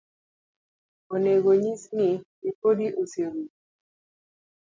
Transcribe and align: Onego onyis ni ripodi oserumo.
Onego 1.13 1.47
onyis 1.55 1.83
ni 1.97 2.09
ripodi 2.43 2.87
oserumo. 3.01 3.45